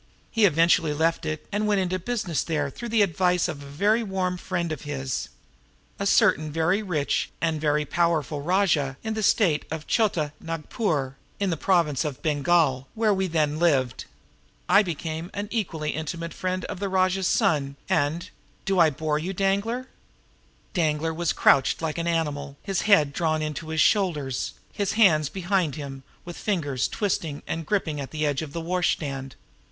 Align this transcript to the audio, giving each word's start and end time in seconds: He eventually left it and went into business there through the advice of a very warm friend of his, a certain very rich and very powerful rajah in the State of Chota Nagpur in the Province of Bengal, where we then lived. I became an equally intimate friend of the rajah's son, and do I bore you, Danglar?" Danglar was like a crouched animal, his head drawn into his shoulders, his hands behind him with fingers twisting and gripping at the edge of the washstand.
He 0.31 0.45
eventually 0.45 0.93
left 0.95 1.27
it 1.27 1.45
and 1.51 1.67
went 1.67 1.79
into 1.79 1.99
business 1.99 2.41
there 2.41 2.71
through 2.71 2.89
the 2.89 3.03
advice 3.03 3.47
of 3.47 3.61
a 3.61 3.65
very 3.67 4.01
warm 4.01 4.35
friend 4.37 4.71
of 4.71 4.81
his, 4.81 5.29
a 5.99 6.07
certain 6.07 6.51
very 6.51 6.81
rich 6.81 7.29
and 7.39 7.61
very 7.61 7.85
powerful 7.85 8.41
rajah 8.41 8.97
in 9.03 9.13
the 9.13 9.21
State 9.21 9.63
of 9.69 9.85
Chota 9.85 10.33
Nagpur 10.39 11.17
in 11.39 11.51
the 11.51 11.55
Province 11.55 12.03
of 12.03 12.23
Bengal, 12.23 12.87
where 12.95 13.13
we 13.13 13.27
then 13.27 13.59
lived. 13.59 14.05
I 14.67 14.81
became 14.81 15.29
an 15.35 15.47
equally 15.51 15.91
intimate 15.91 16.33
friend 16.33 16.65
of 16.65 16.79
the 16.79 16.89
rajah's 16.89 17.27
son, 17.27 17.75
and 17.87 18.31
do 18.65 18.79
I 18.79 18.89
bore 18.89 19.19
you, 19.19 19.33
Danglar?" 19.35 19.87
Danglar 20.73 21.13
was 21.13 21.29
like 21.29 21.37
a 21.37 21.41
crouched 21.41 21.83
animal, 21.83 22.57
his 22.63 22.81
head 22.89 23.13
drawn 23.13 23.43
into 23.43 23.67
his 23.69 23.81
shoulders, 23.81 24.55
his 24.73 24.93
hands 24.93 25.29
behind 25.29 25.75
him 25.75 26.01
with 26.25 26.37
fingers 26.37 26.87
twisting 26.87 27.43
and 27.45 27.67
gripping 27.67 28.01
at 28.01 28.09
the 28.09 28.25
edge 28.25 28.41
of 28.41 28.51
the 28.51 28.61
washstand. 28.61 29.35